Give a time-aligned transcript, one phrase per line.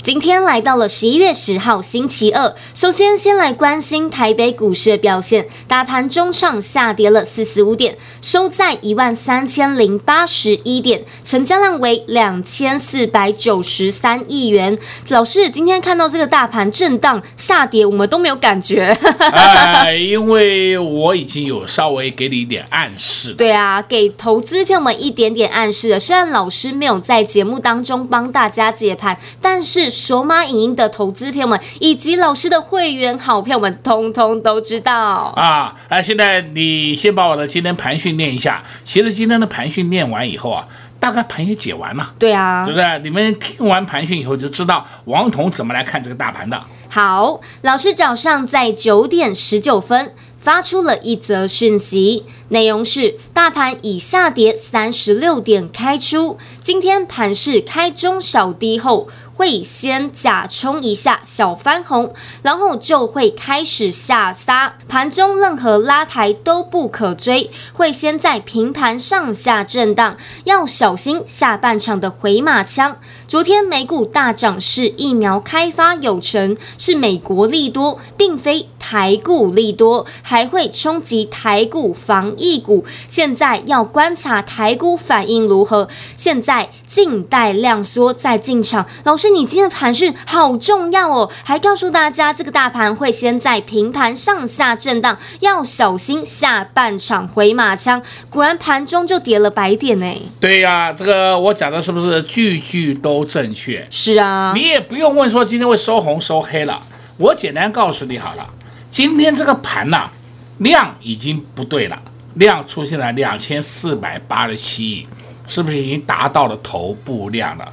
[0.00, 14.78] 今天来到了十一月十号星期二，首先先来关心台北股市的表现，大盘中上下跌了四十五点，收在一万三千零八十一点，成交量为两千四百九十三亿元。
[15.08, 18.96] 老师，今天看到这个大盘震荡下跌，我们都没有感觉。
[19.18, 23.34] 哎，因为我已经有稍微给你一点暗示。
[23.34, 26.00] 对啊，给投资朋友们一点点暗示了。
[26.00, 29.87] 虽然老师没有在节目当中帮大家解盘，但是。
[29.88, 35.76] 索马影音的投资朋友们，以及老师的会员好朋友们，通通都知道啊！
[35.88, 38.62] 哎，现在你先把我的今天盘训练一下。
[38.84, 40.66] 其实今天的盘训练完以后啊，
[40.98, 42.12] 大概盘也解完了。
[42.18, 43.00] 对啊，对不对？
[43.02, 46.60] 你们听完盘讯以后就知道王彤怎么来看这个大盘的。
[46.88, 59.08] 好，老师早上在九点十九分发出了一则讯息，内容是：大盘以下跌三十六点开出，今天盘是开中小低后。
[59.38, 72.96] 会先假冲一下小翻红，然后就会开始下杀，盘中任何拉抬都不可追，会先在平盘上下震荡，要小心下半场的回马枪。
[73.28, 82.84] 昨天美股大涨是疫苗开发有成，是美国利多，并非台股利多，还会冲击台股防疫股。
[83.06, 88.84] 现在要观察台股反应如何，现在静待量缩再进场。
[89.04, 89.28] 老师。
[89.28, 98.02] 你今天的盘讯好重要哦，还告诉大家这个大盘会先在平盘上下震荡，要小心下半场回马枪。
[98.30, 100.06] 果然盘中就跌了百点呢。
[100.40, 103.86] 对呀、啊，这个我讲的是不是句句都正确？
[103.90, 106.80] 是啊，你也不用问说今天会收红收黑了，
[107.18, 108.48] 我简单告诉你好了，
[108.88, 110.12] 今天这个盘呐、啊，
[110.58, 112.00] 量已经不对了，
[112.36, 115.08] 量出现了两千四百八十七亿，
[115.48, 117.72] 是不是已经达到了头部量了？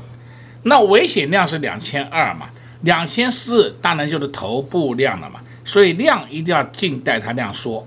[0.63, 2.47] 那危险量是两千二嘛，
[2.81, 7.85] 两千四当然就是头部量了嘛，所以量一定要静待它量缩。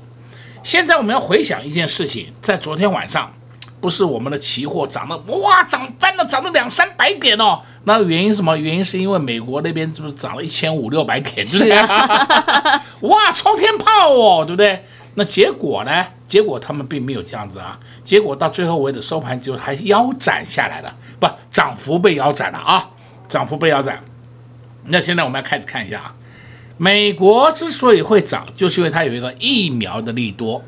[0.63, 3.33] 现在我们要回想一件事情，在昨天晚上，
[3.81, 7.61] 不是我们的期货涨了，哇，涨翻了，涨了两三百点哦。
[7.85, 8.57] 那原因什么？
[8.57, 11.47] 原因是因为美国那边是不是涨了一千五六百点？
[11.47, 14.85] 是啊， 哇，超天炮哦，对不对？
[15.19, 16.07] 那结果呢？
[16.29, 22.89] 结果他们并没有这样子啊，结果到最后为止收盘就还腰斩下来了，不，涨幅被腰斩了啊，
[23.27, 24.01] 涨幅被腰斩。
[24.85, 26.15] 那现在我们要开始看一下啊，
[26.77, 30.63] 美国之所以会涨，就是因为它有一个疫苗的利多。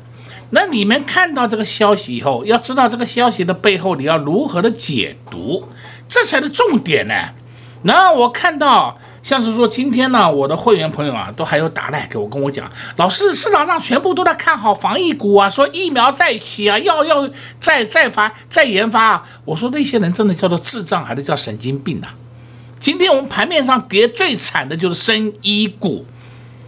[0.49, 5.69] 那你们看到这个消息以后，要知道这个消息的背后你要如何的解读，
[6.09, 7.13] 这才是重点呢。
[7.83, 8.97] 然后我看到。
[9.23, 19.23] 像是说今天呢，我的会员朋友啊，都还有打来给我跟我讲，老师，市场上全部都在看好防疫股啊，说疫苗再起啊，要要再再发再研发啊。
[19.45, 22.15] 我说那些人真的叫做智障还是叫神经病啊？
[22.79, 26.03] 今天我们盘面上跌最惨的就是生医股，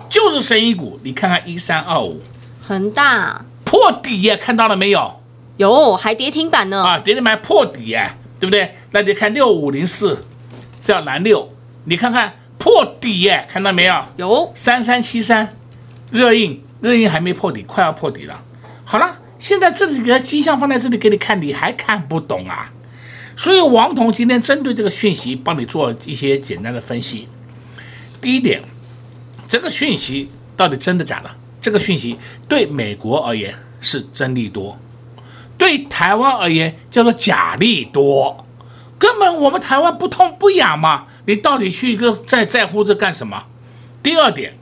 [0.07, 2.21] 就是生医股，你看看一三二五，
[2.61, 5.19] 恒大破底耶，看到了没有？
[5.57, 6.83] 有，还跌停板呢。
[6.83, 8.75] 啊，跌停板破底耶，对不对？
[8.91, 10.23] 那你看六五零四，
[10.83, 11.51] 叫蓝六，
[11.85, 12.31] 你看看。
[12.63, 14.05] 破底耶，看到没有？
[14.15, 15.53] 有三三七三，
[16.11, 18.41] 热印，热印还没破底，快要破底了。
[18.85, 22.71] 好了，现在这几个迹象放在这里给你看，你还看不懂啊？
[23.35, 27.27] 所以王彤今天针对这个讯息，帮你做一些简单的分析。
[28.21, 28.61] 第一点，
[29.45, 31.29] 这个讯息到底真的假的？
[31.59, 32.17] 这个讯息
[32.47, 34.79] 对美国而言是真利多，
[35.57, 38.45] 对台湾而言叫做假利多，
[38.97, 41.07] 根本我们台湾不痛不痒嘛。
[41.25, 43.43] 你到底去一个在在乎这干什么？
[44.01, 44.53] 第二点，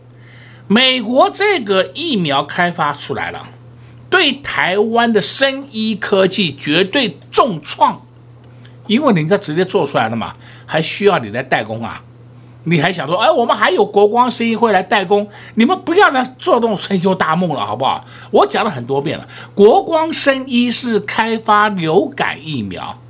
[0.67, 3.47] 美国这个疫苗开发出来了，
[4.11, 7.99] 对台湾的生医科技绝对重创，
[8.85, 10.35] 因为人家直接做出来了嘛，
[10.67, 12.03] 还需要你来代工啊？
[12.65, 15.27] 你还想说，哎，我们还有国光生医会来代工？
[15.55, 18.05] 你们不要再做这种春秋大梦了，好不好？
[18.29, 23.01] 我讲了很多遍了，国光生医是开发流感疫苗，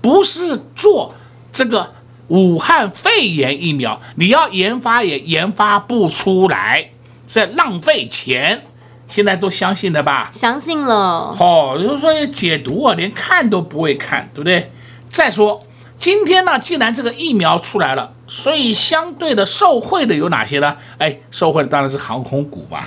[0.00, 1.16] 不是做
[1.52, 1.94] 这个。
[2.30, 6.90] 武汉肺炎疫苗，你要研发也研发不出来，
[7.26, 8.62] 是浪费钱，
[9.08, 10.30] 现在都相信了吧？
[10.32, 11.36] 相信了。
[11.38, 14.70] 哦，就是说解读啊，连看都不会看，对不对？
[15.10, 15.60] 再说
[15.96, 20.76] 今天呢，既然这个疫苗出来了，所以相对的受惠的有哪些呢？
[20.98, 22.86] 哎，受惠的当然是航空股嘛。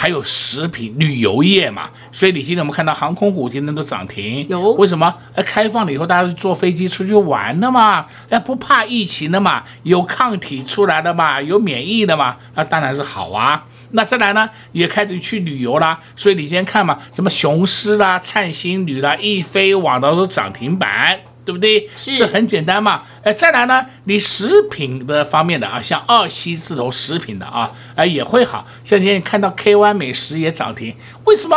[0.00, 4.72] 还有食品旅游业嘛，所以你今天我们看到航空股今天都涨停，有。
[4.72, 5.14] 为什么？
[5.34, 13.66] 哎，开放了以后，大家就坐飞机出去玩的嘛，哎，不怕疫情的嘛，有抗体出来的嘛，有免疫的嘛，那当然是好啊。
[13.90, 21.20] 那再来呢，也开始去旅游啦，所以你今天看嘛，什么雄狮啦、灿星旅啦、易飞网的都涨停板。
[21.44, 21.88] 对不对？
[21.96, 23.02] 是，这很简单嘛。
[23.22, 28.66] 哎，再来呢，你食品的方面的啊，像二七字头食品的啊，哎也会好。
[28.84, 30.94] 像今天看到 KY 美食也涨停，
[31.24, 31.56] 为什么？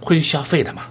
[0.00, 0.82] 会消费的嘛。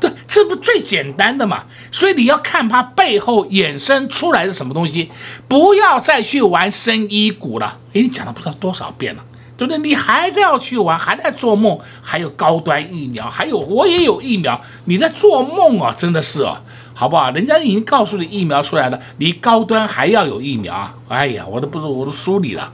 [0.00, 1.64] 对，这不最简单的嘛。
[1.90, 5.10] 所以你要看它背后衍生出来的什么东西，
[5.48, 7.78] 不要再去玩生医股了。
[7.88, 9.24] 哎，你讲了不知道多少遍了，
[9.56, 9.78] 对不对？
[9.78, 11.76] 你还在要去玩，还在做梦。
[12.00, 16.62] 还有高端疫苗，还有我也有疫苗，你在做梦啊，真的是啊。
[16.98, 17.30] 好不好？
[17.30, 20.96] 人家已经告诉你疫苗出来了，离高端还要有疫苗啊！
[21.06, 22.72] 哎呀，我都不是，我都输你了。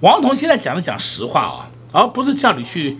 [0.00, 2.98] 王彤现在讲的讲实话啊，而不是叫你去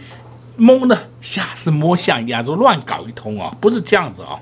[0.56, 4.38] 蒙的瞎子摸象一样，就乱搞一通啊，不是这样子啊。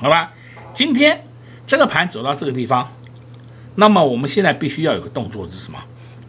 [0.00, 0.30] 好吧，
[0.72, 1.26] 今天
[1.66, 2.88] 这个盘走到这个地方，
[3.74, 5.78] 那么我们现在必须要有个动作是什么？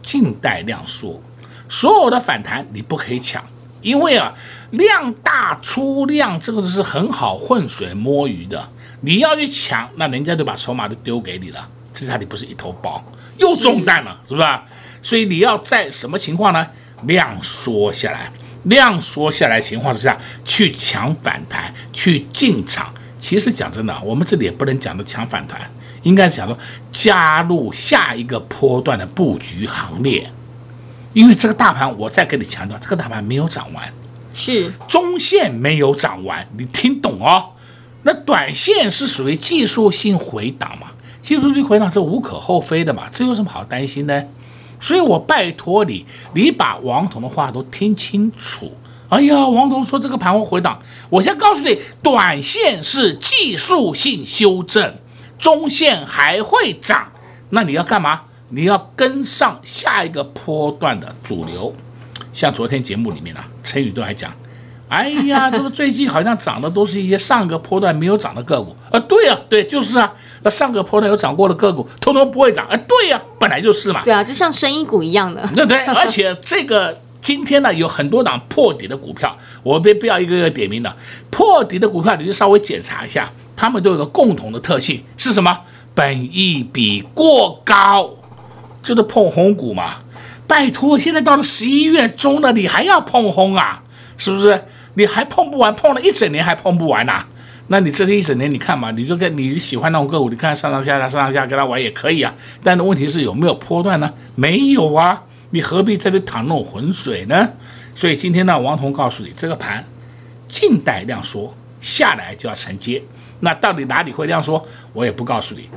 [0.02, 1.22] 静待量缩，
[1.68, 3.44] 所有的反弹你不可以抢，
[3.80, 4.34] 因为啊，
[4.72, 8.70] 量大出量，这个是很好浑水摸鱼的。
[9.04, 13.04] 你要去抢，那人家就把筹码都丢给你了，这下你不是一头包，
[13.36, 14.48] 又中弹了，是，是不是？
[15.02, 16.66] 所以你要在什么情况呢？
[17.02, 18.30] 量缩下来，
[18.62, 22.92] 量缩下来情况之下去抢反弹，去进场。
[23.18, 25.60] 其实讲真的，我们这里也不能讲的抢反弹，
[26.02, 26.56] 应该讲说
[26.90, 30.30] 加入下一个波段的布局行列。
[31.12, 33.92] 因为这个大盘，我再跟你强调，这个大盘没有涨完，
[34.32, 37.50] 是中线没有涨完，你听懂哦。
[38.04, 40.92] 那短线是属于技术性回档嘛？
[41.20, 44.22] 技术性回档是无可厚非的嘛，这有什么好担心呢？
[44.78, 46.04] 所以我拜托你，
[46.34, 48.70] 你把王彤的话都听清楚。
[49.08, 50.78] 哎呀，王彤说这个盘会回档，
[51.08, 54.94] 我先告诉你，短线是技术性修正，
[55.38, 57.10] 中线还会涨。
[57.50, 58.22] 那你要干嘛？
[58.50, 61.74] 你要跟上下一个波段的主流。
[62.32, 64.30] 像昨天节目里面啊，陈宇都还讲。
[64.88, 69.00] 哎呀， 这个最近好像涨的都是一些上个波段没有涨的个股啊！
[69.00, 72.66] 对呀、啊，对，就是啊，那上个波段有涨过的个股，通通不会涨。
[72.68, 74.02] 哎，对呀、啊，本来就是嘛。
[74.04, 75.44] 对啊，就像生意股一样的。
[75.56, 80.94] 对对，而且这个今天呢，有很多档破底的股票，我别不要一个个点名的
[81.30, 85.58] 破底的股票，你就稍微检查一下，他们都有个共同的特性是什么？
[85.94, 88.10] 本益比过高，
[88.82, 89.94] 就是碰红股嘛。
[90.46, 93.80] 拜托，现在到了十一月中了，你还要碰红啊？
[94.16, 94.64] 是不是？
[94.94, 97.24] 你还碰不完，碰了一整年还碰不完呐、
[97.68, 102.32] 那你这一整年，你看嘛，你就跟你喜欢那种个股，你看上上下下上上下跟他玩也可以啊。
[102.62, 104.12] 但是问题是有没有波段呢？
[104.34, 107.48] 没有啊，你何必在这淌那种浑水呢？
[107.94, 109.84] 所以今天呢，王彤告诉你，这个盘
[110.46, 113.02] 静待量缩，下来就要承接。
[113.40, 115.68] 那到底哪里会量缩，我也不告诉你。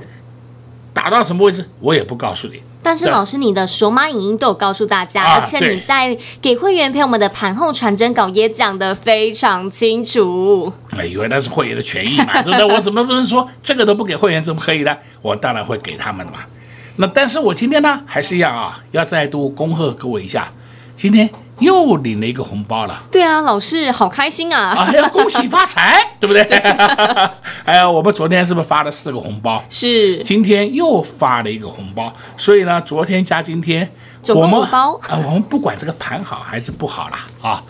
[0.94, 2.62] 打到什么位置，我也不告诉你。
[2.88, 10.72] 但是老师，你的索马影音都有告诉大家，而且你在给会员朋友们的盘后传真稿也讲得非常清楚。
[10.98, 12.66] 哎，因为那是会员的权益嘛，对不对？
[12.66, 14.96] 我怎么不能说这个都不给会员，怎么可以呢？
[15.22, 16.40] 我当然会给他们嘛。
[16.96, 20.50] 那但是我今天呢，还是一样啊，要再度恭贺各位一下，
[20.96, 21.30] 今天。
[21.60, 24.76] 又领了一个红包了，对啊，老师好开心啊！
[24.78, 26.44] 啊，要恭喜发财，对不对？
[27.66, 29.64] 哎呀我们昨天是不是发了四个红包？
[29.68, 33.90] 是，今天又发了一个红包，所以呢，昨天加今天，
[34.22, 37.64] 总共红包啊，我们不管这个盘好还是不好啦，啊。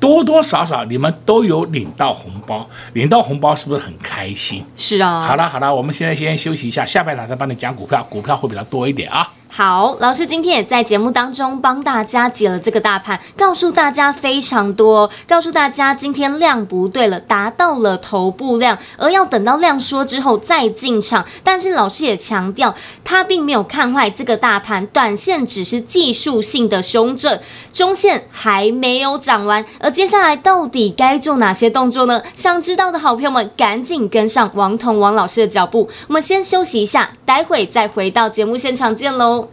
[0.00, 4.62] 多多少少你们都有领到红包，领到红包是不是很开心？
[4.76, 5.22] 是啊。
[5.22, 9.26] 好了好了，我们现在先休息一下，下半场再帮你讲股票，股票会比较多一点啊。
[9.56, 21.24] 好，老师今天也在节目当中帮大家解了这个大盘，告诉大家非常多，告诉大家今天量不对了，达到了头部量，而要等到量缩之后再进场。
[21.44, 27.38] 但是老师也强调，他并没有看坏这个大盘，短线只是技术性的修正，
[27.72, 29.64] 中线还没有涨完。
[29.78, 32.20] 而接下来到底该做哪些动作呢？
[32.34, 35.88] 想知道的好朋友们，赶紧跟上王彤王老师的脚步。
[36.08, 39.48] 我们先休息一下，待会再回到节目现场见喽。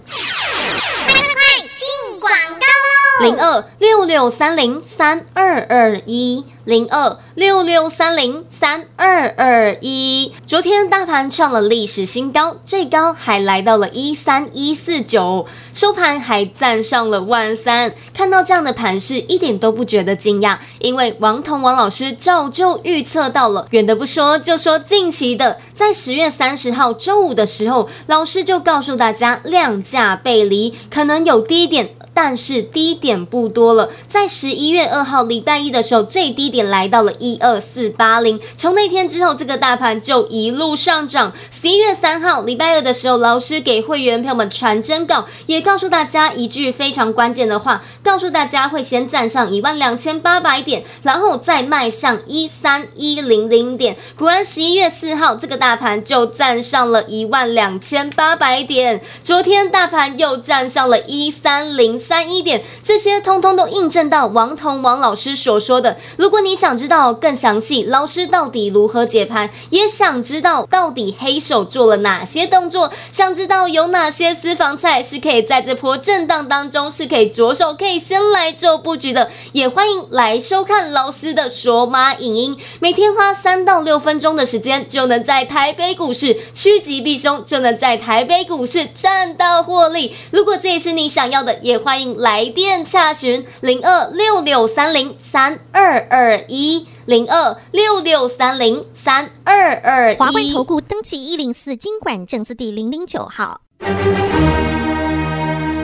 [3.21, 6.45] 零二六六三零三二二一。
[6.63, 17.91] 零二六六三零三二二一，昨天大盘创了历史新高，最高还来到了一三一四九，收盘还站上了万三。
[18.13, 23.65] 看到这样的盘势，一点都不觉得惊讶，因为王彤王老师早就预测到了。
[23.71, 31.89] 远的不说，就说近期的，在十月三十号周五的时候，老师就告诉大家量价背离，可能有低点。
[32.13, 38.37] 但是低点不多了，在十一月二号礼拜一的时候，最低点来到了一二四八零。
[38.57, 41.31] 从那天之后，这个大盘就一路上涨。
[41.49, 53.95] 十一月三号礼拜二的时候，老师给会员朋友们传真稿，也告诉大家一句非常关键的话，告诉大家会先站上一万两千八百点，然后再迈向一三一零零点。
[54.17, 59.01] 果然，十一月四号这个大盘就站上了一万两千八百点。
[59.23, 62.00] 昨天大盘又站上了一三零。
[62.01, 65.97] 三一点，这些通通都印证到王彤王老师所说的。
[66.17, 82.57] 如果你想知道更详细，老师到底如何解盘，也想知道到底黑手做了哪些动作，想知道有哪些私房菜是可以在这波震荡当中是可以着手可以先来做布局的，也欢迎来收看老师的索马影音。
[82.79, 90.15] 每天花三到六分钟的时间，就能在台北股市趋吉避凶，就能在台北股市赚到获利。
[90.31, 91.90] 如果这也是你想要的，也欢。
[91.91, 100.15] 欢迎来电洽询零二六六三零三二二一零二六六三零三二二。
[100.15, 103.59] 华冠投顾登记一零四金管证字第零零九号。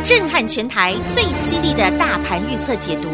[0.01, 3.09] 震撼全台最犀利的大盘预测解读，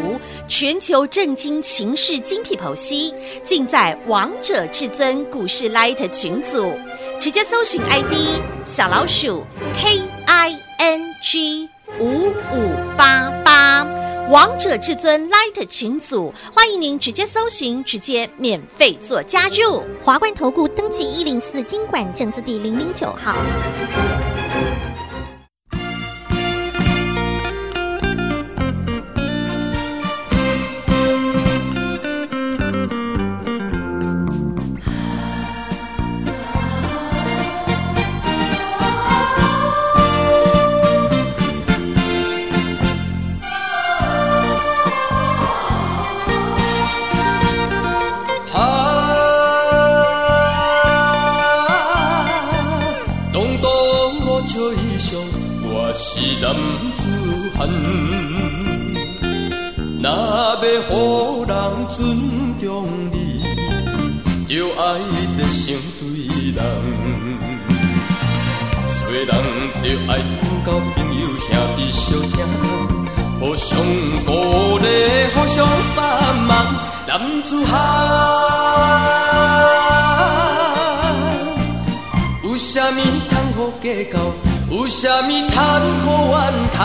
[0.46, 6.72] 全球震惊情势精辟剖析，尽在王者至尊股市 Light 群组，
[7.18, 9.42] 直接搜寻 ID 小老鼠
[9.74, 11.68] K I N G。
[12.00, 13.84] 五五八八，
[14.30, 19.82] 王者至尊 Light 群组，欢迎您直接搜寻，直接免费做加入。
[20.02, 23.36] 华冠投顾登记一零四经管证字第零零九号。
[60.64, 61.54] 要好人
[61.88, 61.98] 尊
[62.58, 63.44] 重你，
[64.48, 64.82] 就爱
[65.36, 66.02] 得成对
[66.52, 66.58] 人。
[68.88, 69.28] 做人
[69.82, 72.36] 就爱讲交朋友兄弟相疼，
[73.40, 73.78] 互相
[74.24, 74.30] 鼓
[74.78, 74.84] 励，
[75.34, 76.02] 互相帮
[76.46, 76.50] 忙。
[77.06, 77.72] 男子汉
[82.42, 82.92] 有啥物
[83.28, 84.18] 通好计较？
[84.70, 85.62] 有啥物通
[86.00, 86.38] 好怨
[86.72, 86.82] 叹？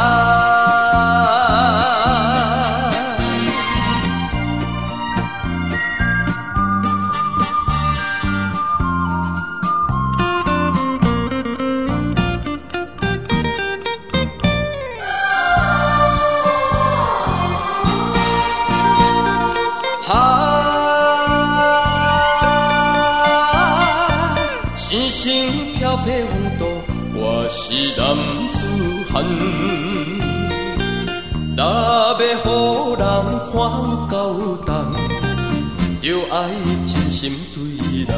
[27.51, 28.15] 是男
[28.51, 28.63] 子
[29.11, 29.25] 汉，
[31.57, 32.21] 若要予
[32.99, 33.03] 人
[33.49, 34.13] 看有够
[34.67, 34.69] 重，
[35.99, 36.35] 就爱
[36.85, 37.19] 真心
[37.55, 37.57] 对
[38.05, 38.13] 人。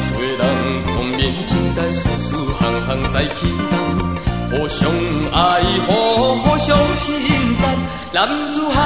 [0.00, 0.42] 做人
[0.94, 3.72] 光明正大，事事行行在其中，
[4.50, 4.90] 互相
[5.30, 5.90] 爱护，
[6.36, 7.04] 互相称
[7.60, 7.62] 赞，
[8.14, 8.80] 男子汉，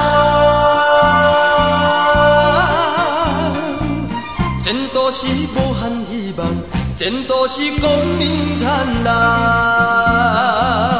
[4.60, 5.97] 前途是无限。
[6.98, 7.88] 前途是光
[8.18, 10.97] 明灿烂。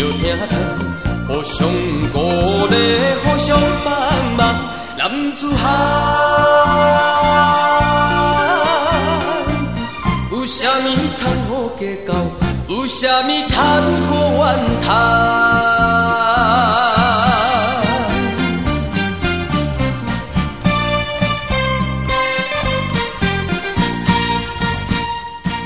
[0.00, 0.56] 兄弟笑听谈，
[1.28, 1.68] 互相
[2.10, 2.16] 鼓
[2.68, 2.74] 励，
[3.22, 3.54] 互相
[3.84, 3.92] 帮
[4.34, 4.40] 忙，
[4.96, 5.62] 男子汉
[10.32, 10.88] 有啥物
[11.20, 12.14] 通好计较，
[12.66, 13.58] 有啥物通
[14.06, 15.49] 好怨叹。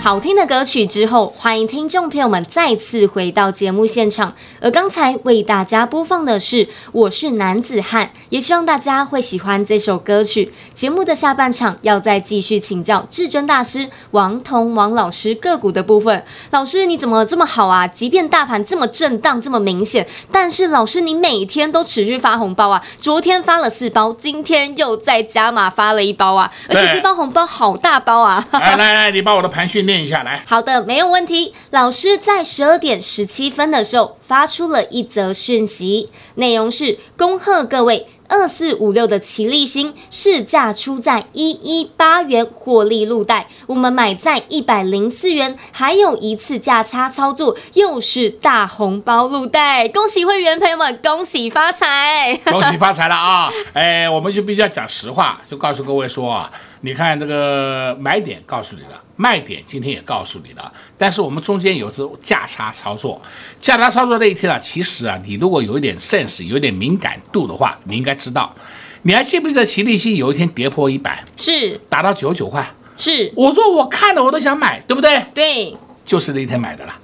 [0.04, 4.34] 好听的歌曲之后，欢迎听众朋友们再次回到节目现场。
[4.60, 10.52] 而刚才为大家播放的是《我是男子汉》，也希望大家会喜欢这首歌曲。
[10.74, 16.22] 节目的下半场要再继续请教至尊大师王彤王老师个股的部分。
[16.50, 17.86] 老师你怎么这么好啊？
[17.86, 22.84] 即便大盘这么震荡这么明显，但是老师你每天都持续发红包啊！
[23.00, 26.52] 昨天发了四包，今天又再加码发了一包啊！
[26.68, 28.46] 而且这包红包好大包啊！
[28.52, 29.93] 来来来，你把我的盘训练。
[29.94, 31.54] 念下来，好的，没有问题。
[31.70, 38.08] 老师在十二点十七分的时候发出了一则讯息，内容是恭贺各位。
[38.28, 43.48] 二四五六的奇力新市价出在一一八元，获利入袋。
[43.66, 49.86] 我们买在一百零四元，还有一次价差操作，又是大红包入袋。
[49.88, 53.50] 恭喜会员朋友们，恭喜发财，恭喜发财了啊！
[53.74, 56.50] 哎，我们就必须要讲实话，就告诉各位说啊，
[56.80, 60.72] 你看这个买点告诉你了，卖点今天也告诉你了，
[61.04, 63.20] 但是我们中间有这价差操作，
[63.60, 68.14] 价差操作那一天啊，其实啊，你如果有一点 sense，有一点敏感度的话，你应该。
[68.14, 68.54] 知道，
[69.02, 75.22] 你还记不记得齐力新有一天跌破一百，是达到九十九块，是我说我看了我都想买，对不对？
[75.34, 76.94] 对，就是那天买的啦。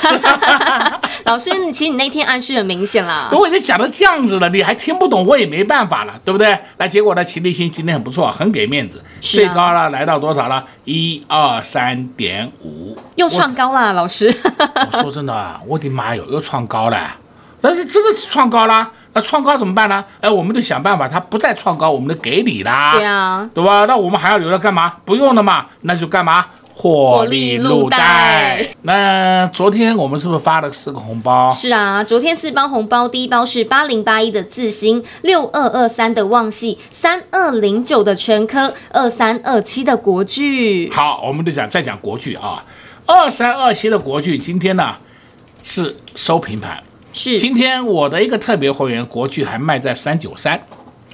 [1.24, 6.58] 老师，其实你那天暗示很明显了，我已经讲到这样子了，你还听不懂，我也没办法了，对不对？
[6.78, 10.64] 那，结果呢，齐立新今天很不错，很给面子，啊、最高了来到多少了？
[10.84, 14.34] 一二三点五，又创高了，老师。
[14.92, 17.16] 我说真的啊，我的妈哟，又创高了。
[17.60, 20.02] 那就真的是创高啦，那创高怎么办呢？
[20.20, 23.84] 哎，我们得想办法，它不再创高，我们得给你啦，对啊，对吧？
[23.86, 24.94] 那我们还要留着干嘛？
[25.04, 26.46] 不用了嘛，那就干嘛？
[26.80, 28.68] 获利入袋。
[28.82, 31.50] 那昨天我们是不是发了四个红包？
[31.50, 40.88] 是啊，昨天四包红包，第一包是八零八一的自新，六二二三的旺系，三二零九的全科，二三二七的国巨。
[40.92, 42.64] 好，我们就讲再讲国巨啊，
[43.06, 44.94] 二三二七的国巨今天呢
[45.64, 46.80] 是收平盘。
[47.12, 50.60] 是，今天我的一个特别会员国巨还卖在三九三，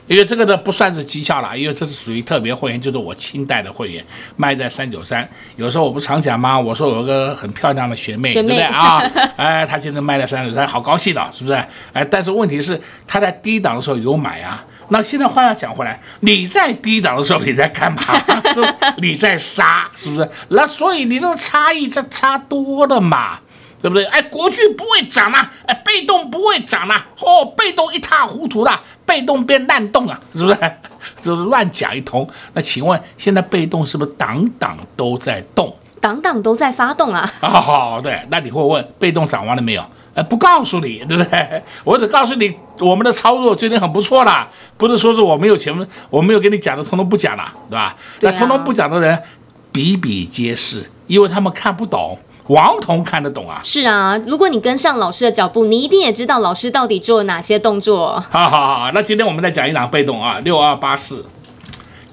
[0.06, 4.04] 因为这个呢不算是绩效了，因为这是属于特别会员，就是我清代的会员
[4.36, 5.28] 卖在三九三。
[5.56, 6.58] 有时候我不常讲吗？
[6.58, 9.02] 我说有个很漂亮的学妹，学妹对不对啊？
[9.36, 11.56] 哎，她现在卖在三九三，好高兴的，是不是？
[11.92, 14.64] 哎，但是问题是她在低档的时候有买啊。
[14.90, 18.02] 那现在话要讲回来，你在低档的时候你在干嘛？
[18.52, 20.28] 是你在杀，是不是？
[20.48, 23.38] 那所以你这个差异这差多了嘛。
[23.84, 24.02] 对不对？
[24.06, 30.58] 哎，国巨不会涨啊，哎，被动不会涨啊，哦，被动一塌糊涂了，被动变烂动啊，是不是？
[31.20, 32.26] 就是乱讲一通。
[32.54, 35.76] 那请问现在被动是不是档档都在动？
[36.00, 37.30] 档档都在发动啊？
[37.42, 39.84] 哦，对，那你会问被动涨完了没有？
[40.14, 41.62] 哎，不告诉你，对不对？
[41.84, 47.94] 我只告诉你，我们的操作最近很不错啦，不是说是我没有前面我没有跟你讲的，通通不讲了，对吧？
[48.18, 49.22] 对啊、那通通不讲的人
[49.70, 52.18] 比比皆是，因为他们看不懂。
[52.48, 53.60] 王彤看得懂啊？
[53.62, 58.22] 是啊，如果你跟上老师的脚步，你一定也知道老师到底做了哪些动作。
[58.30, 61.24] 好好好，那今天我们再讲一档被动啊，六二八四，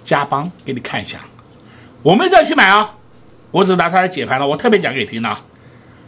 [0.06, 1.20] 加邦给你看一下，
[2.02, 2.96] 我没再去买啊，
[3.52, 4.48] 我只拿它来解盘了。
[4.48, 5.38] 我特别讲给你听啊，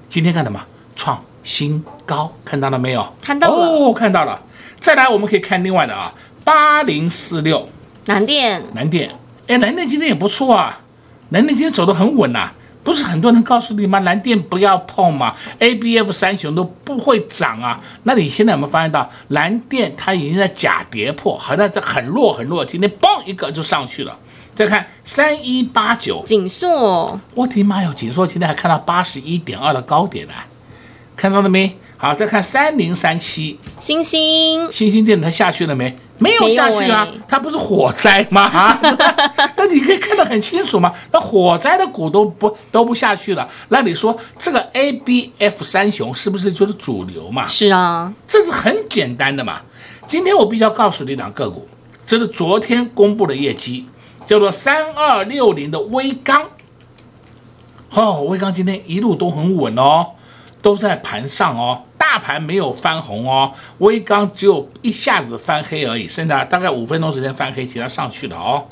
[0.07, 0.59] 今天看什么？
[0.95, 3.05] 创新高，看到了没有？
[3.21, 4.41] 看到了哦，看到了。
[4.79, 6.13] 再来，我们可以看另外的啊，
[6.45, 7.67] 八零四六，
[8.05, 9.12] 南电，南电，
[9.47, 10.79] 哎，南电今天也不错啊，
[11.29, 12.53] 南电今天走得很稳呐、啊。
[12.83, 13.99] 不是很多人告诉你吗？
[14.01, 17.81] 蓝电不要碰嘛，A B F 三雄都不会涨啊。
[18.03, 24.17] 那你现在有没有发现到蓝电它已经在假跌破，好像在很弱很弱，今天嘣一个就上去了。
[24.53, 30.33] 再看三一八九锦硕，我的妈哟，锦硕今天还看到八十一点二的高点呢，
[31.15, 31.75] 看到了没？
[32.03, 35.95] 好，再看三零三七星星，星星电子它下去了没？
[36.17, 38.41] 没有下去啊，它不是火灾吗？
[38.43, 38.77] 啊，
[39.55, 40.93] 那你可以看得很清楚嘛。
[41.13, 47.47] 那火灾的股都不都不下去了，那你说这个 A B F 三雄是不是就是主流嘛？
[47.47, 49.61] 是啊，这是很简单的嘛。
[50.05, 51.65] 今天我必须要告诉你两个股，
[52.05, 53.85] 这是昨天公布的业绩，
[54.25, 56.49] 叫做三二六零的威刚。
[57.91, 60.07] 哦，威刚今天一路都很稳哦，
[60.61, 61.83] 都在盘上哦。
[62.05, 68.67] 大盘没有翻红哦，威钢只有一下子翻黑而已，剩下大概五分钟时间翻黑，其他上去了哦。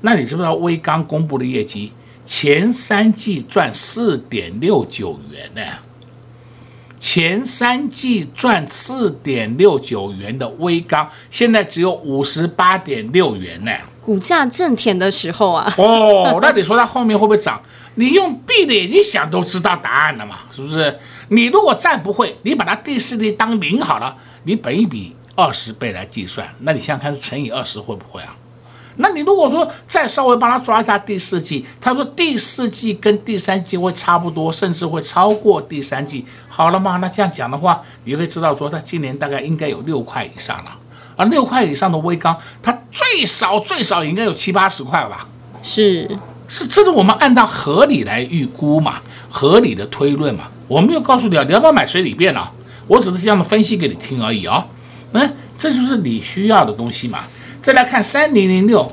[0.00, 1.92] 那你知不知道威钢公布的业绩
[2.24, 5.60] 前三季赚四点六九元呢，
[6.98, 13.72] 前三季赚四点六九元的威钢，现在只有五十八点六元呢。
[14.00, 17.60] 股价正甜的时候啊，哦，那你说它后面会不会涨？
[17.96, 20.98] 你用闭着眼睛想都知道答案了嘛，是不是？
[21.28, 28.36] 你如果再不会，你把它第四季当零好了，你本一笔二十倍来计算，那你想想看是乘以二十会不会啊？
[28.96, 36.98] 那你如果说再稍微帮他抓一下第四季，他说第四季跟第三季会差不多，甚至会超过第三季，好了吗？
[36.98, 40.78] 那这样讲的话，你会知道说他今年大概应该有六块以上了。
[41.16, 45.28] 而六块以上的微钢，它最少最少应该有七八十块吧？
[45.62, 50.48] 是是，这是我们按照合理来预估嘛，合理的推论嘛。
[50.72, 52.50] 我没有告诉你啊，你要不要买水里边啊？
[52.86, 54.66] 我只是这样的分析给你听而已啊。
[55.12, 57.18] 嗯，这就是你需要的东西嘛。
[57.60, 58.90] 再来看三零零六，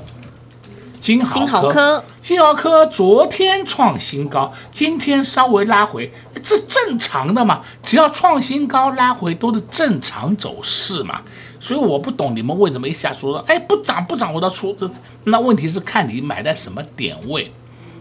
[0.99, 6.11] 金豪科，金豪科昨天创新高，今天稍微拉回，
[6.43, 7.61] 这正常的嘛。
[7.81, 11.21] 只要创新高拉回都是正常走势嘛。
[11.61, 14.91] 所以我不懂你们为什么一下说说，哎，不涨不涨我都出这，
[15.23, 17.49] 那问题是看你买在什么点位，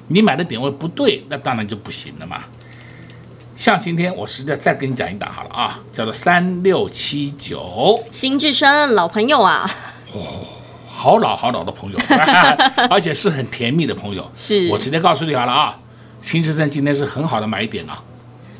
[0.08, 2.42] 你买的点位不对，那当然就不行了嘛。
[3.58, 9.68] 像今天我实在再跟你讲一档好了啊，叫做三六七九，新至升老朋友啊。
[10.14, 10.46] 哦
[10.86, 11.98] 好老好老的朋友，
[12.90, 14.28] 而且是很甜蜜的朋友。
[14.34, 15.76] 是我直接告诉你好了啊，
[16.22, 18.02] 新至升今天是很好的买点啊。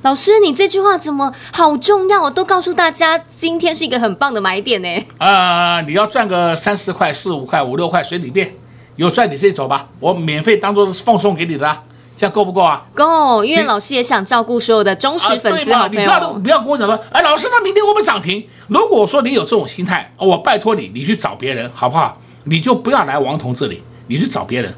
[0.03, 2.23] 老师，你这句话怎么好重要？
[2.23, 4.89] 我都告诉大家，今天是一个很棒的买点呢。
[5.19, 8.53] 啊、呃，你要赚个三四块、四五块、五六块，随你便。
[8.97, 11.83] 有赚你自己走吧，我免费当做是奉送给你的，
[12.19, 12.85] 这样够不够啊？
[12.97, 16.11] 够，因为老师也想照顾所有的忠实粉丝好朋友。
[16.11, 18.45] 啊、你不要不要跟我讲说，哎，老师，那明天会不会涨停？
[18.67, 22.21] 如果说你有这种心态，我拜托你，你去找别人好不好？
[22.45, 24.75] 你就不要来王彤这里，你去找别人。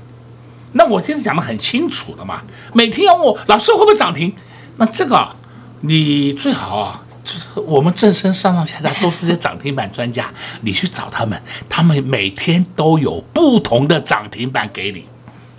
[0.73, 2.43] 那我现在讲的很清楚了嘛，
[2.75, 4.31] 每天要问我老师会不会涨停，
[4.77, 5.27] 那这个
[5.81, 15.07] 你最好啊，就是我们正身上上下下都是些涨停板专家， 你去找他们，他们每天都有不同的涨停板给你，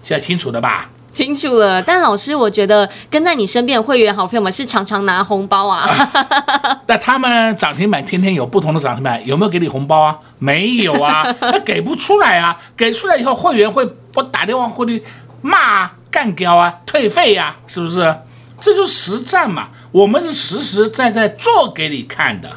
[0.03, 0.89] 现在清楚了吧？
[1.11, 5.81] 清楚了，但老师，我觉得跟在你身边的会员好朋友们是常常拿红包啊。
[5.83, 10.17] 啊那他们涨停板天天有不同的涨停板，有没有给你红包啊？
[10.39, 12.57] 没有啊， 那给不出来啊。
[12.77, 15.03] 给出来以后，会员会不打电话过去
[15.41, 18.15] 骂干掉啊，退费呀、啊，是不是？
[18.59, 19.69] 这就是实战嘛。
[19.91, 22.49] 我们是实实在在做给你看的。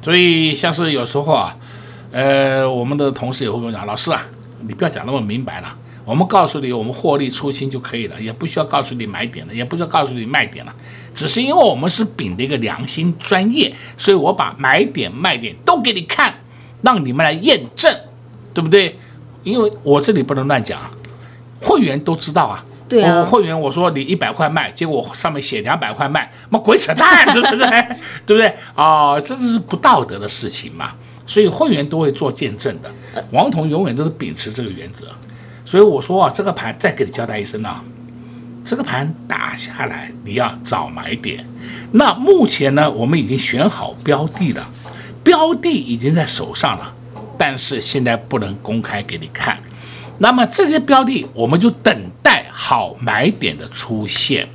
[0.00, 1.56] 所以像是有时候啊，
[2.12, 4.22] 呃，我们的同事也会跟我讲，老师啊，
[4.60, 5.74] 你不要讲那么明白了。
[6.06, 10.72] 我们告诉你，我们获利出清就可以了，也不需要告诉你买点了，也不需要告诉你卖点了，
[11.12, 16.32] 只是因为我们是秉着一个良心专业，所以我把买点卖点都给你看，
[16.82, 17.92] 让你们来验证，
[18.54, 18.96] 对不对？
[19.42, 20.80] 因为我这里不能乱讲，
[21.60, 22.64] 会员都知道啊。
[22.88, 23.18] 对啊。
[23.18, 27.86] 我会员我说你一百块卖，结果上面写两百块卖，妈鬼扯淡，对不对？
[28.24, 28.46] 对不对？
[28.76, 30.92] 啊、哦，这就是不道德的事情嘛。
[31.26, 32.94] 所以会员都会做见证的，
[33.32, 35.08] 王彤永远都是秉持这个原则。
[35.66, 37.82] 所以我说啊，这个盘再给你交代一声啊，
[38.64, 41.44] 这个盘打下来你要找买点。
[41.90, 44.70] 那目前呢，我们已经选好标的了，
[45.24, 46.94] 标的已经在手上了，
[47.36, 49.58] 但是现在不能公开给你看。
[50.18, 54.48] 那么这些标的，我们就等待好买点的出现，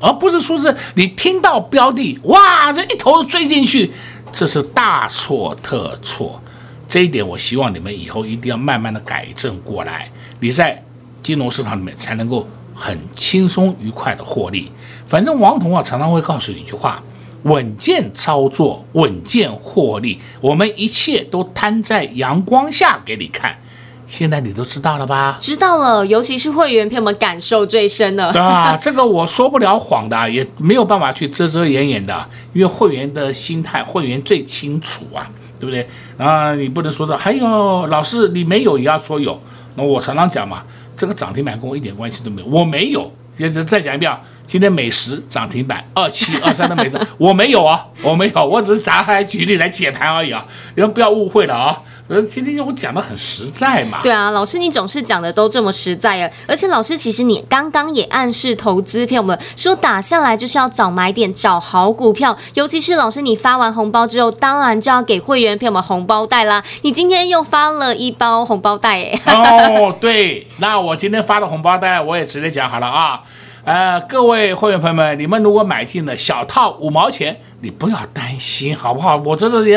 [0.00, 3.90] 而不是说是你听到标的哇，这一头追进去，
[4.30, 6.40] 这是大错特错。
[6.88, 10.10] 这一点我希望你们以后一定要慢慢的改正过来。
[10.40, 10.82] 你在
[11.22, 14.70] 金融市场里面才能够很轻松愉快的获利。
[15.06, 17.02] 反正王彤啊，常常会告诉你一句话：
[17.42, 20.18] 稳健操作，稳健获利。
[20.40, 23.58] 我们一切都摊在阳光下给你看。
[24.06, 25.36] 现在你都知道了吧？
[25.38, 28.32] 知道了，尤其是会员朋友们感受最深的。
[28.32, 35.28] 对 啊，这个我说不了谎的，也没有办法去遮遮掩掩的，因为会员的心态，会员最清楚啊，
[35.60, 35.86] 对不对？
[36.16, 39.38] 啊，你不能说的，还有老师你没有也要说有。
[39.78, 40.64] 那我常常讲嘛，
[40.96, 43.10] 这个涨停板跟我一点关系都没有，我没有。
[43.36, 51.80] 现在再讲一遍啊，今天美食涨停板二七二三的美食，我没有啊，我没有，我只是拿来举例来解盘而已啊，你们不要误会了啊。
[52.08, 54.00] 呃，今天我讲的很实在嘛。
[54.02, 66.64] 对啊，老师你总是讲的都这么实在啊，而且老师其实你刚刚也暗示投资骗我们说打下来就是要找买点，找好股票，尤其是老师你发完红包之后，当然就要给会员骗我们红包袋啦。
[66.80, 69.20] 你今天又发了一包红包袋哎。
[69.26, 73.22] 哦，对，那我今天发的红包袋我也直接讲好了啊。
[73.68, 79.14] 呃，各位会员朋友们，你们如果买进了小套五毛钱，你不要担心，好不好？
[79.18, 79.76] 我真的也，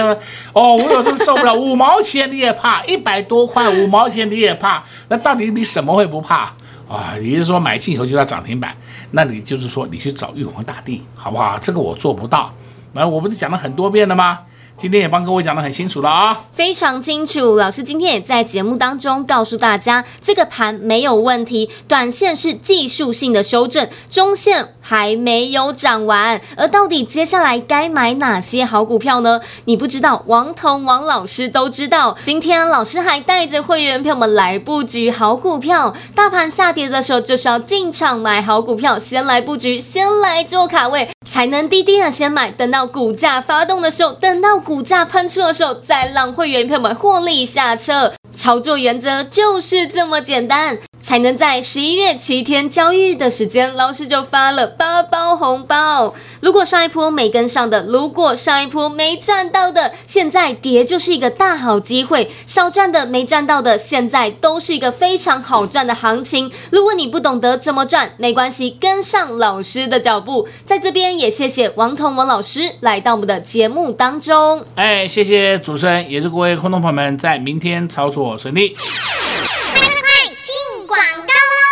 [0.53, 6.53] 哦，我有时候受不了，五毛钱你也怕， 一百多块五毛钱你也怕，那到底你什么会不怕？
[6.87, 8.73] 啊，也就是说买进以后就要涨停板，
[9.11, 11.59] 那你就是说你去找玉皇大帝，好不好？
[11.61, 12.49] 这个我做不到，
[12.93, 14.39] 那我不是讲了很多遍了吗？
[14.77, 17.55] 今天也帮各位讲得很清楚了啊，非常清楚。
[17.55, 26.41] 老师今天也在节目当中告诉大家，这个盘没有问题，短线是技术性的修正，中线还没有涨完。
[26.57, 29.39] 而到底接下来该买哪些好股票呢？
[29.65, 32.17] 你不知道，王彤王老师都知道。
[32.23, 44.59] 今天老师还带着会员朋友们来布局好股票，大盘下跌的时候就是要进场买好股票，先来布局，先来做卡位，才能低低的先买，等到股价发动的时候，等到。
[44.59, 48.11] 股价喷出的时候，再让会员朋友们获利下车。
[48.31, 56.13] 操作原则就是这么简单，才能在十一月七天交易日的时间，老师就发了八包红包。
[56.39, 62.31] 如果上一波没跟上的，如果上一波没赚到的，现在跌就是一个大好机会。
[62.47, 66.51] 少赚的、没赚到的，现在都是一个非常好赚的行情。
[66.71, 70.47] 如果你不懂得怎么赚，没关系，跟上老师的脚步。
[70.65, 74.65] 在这边也谢谢王彤王老师来到我们的节目当中。
[74.75, 78.37] 哎，谢谢主持人，也祝各位观众朋友们在明天操作。
[78.37, 78.73] 顺利。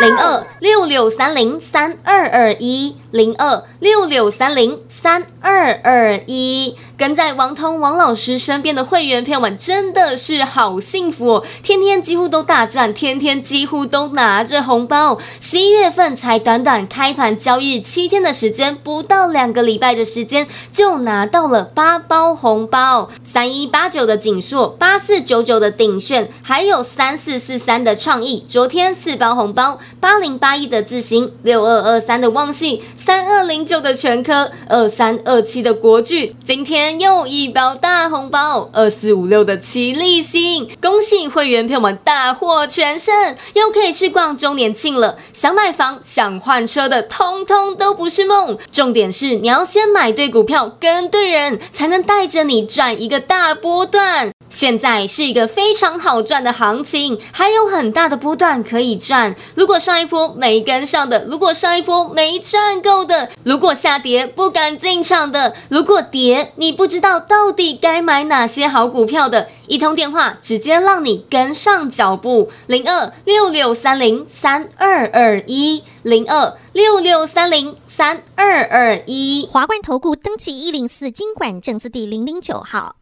[0.00, 2.96] 零二六六三零三二二一。
[3.10, 6.76] 零二六六三零三二二一。
[6.96, 15.18] 跟在王通王老师身边的会员朋友们真的是好幸福哦，天天几乎都大赚，天天几乎都拿着红包。
[15.40, 28.44] 十一月份才短短开盘交易七天的时间，不到两个礼拜的时间就拿到了八包红包：三一八九的景硕，八四九九的鼎炫，还有三四四三的创意。
[28.46, 36.36] 昨天四包红包：八零八一的自行，六二二三的旺信，三二零九的全科，二三二七的国巨。
[36.44, 36.90] 今天。
[37.00, 43.14] 又一包大红包，二四五六的奇力新，恭喜会员朋友们大获全胜，
[43.54, 45.16] 又可以去逛周年庆了。
[45.32, 48.58] 想买房、想换车的，通通都不是梦。
[48.72, 54.30] 重点是你要先买对股票，跟对人，才能带着你赚一个大波段。
[54.50, 59.36] 现在是一个非常好赚的行情，还有很大的波段可以赚。
[59.54, 72.50] 如果上一波没跟上的，如果上一波没赚够的，如果下跌不敢进场的，如果跌你不知道到底该买哪些好股票的，一通电话直接让你跟上脚步。
[72.66, 82.96] 零二六六三零三二二一零二六六三零三二二一华冠投顾登记一零四经管证字第零零九号。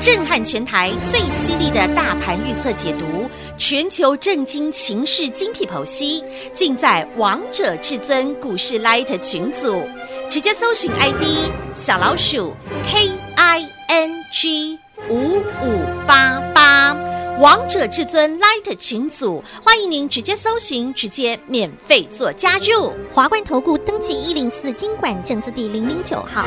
[0.00, 3.28] 震撼全台最犀利的大盘预测解读，
[3.68, 9.86] 全球震惊情势精辟剖析，尽在王者至尊股市 Light 群组，
[10.30, 14.78] 直接搜寻 ID 小老鼠 K I N G
[15.10, 16.96] 五五八八，
[17.38, 22.94] 王者至尊 Light 群组，欢迎您直接搜寻，直接免费做加入。
[23.12, 26.46] 华冠投顾登记一零四金管证字第零零九号。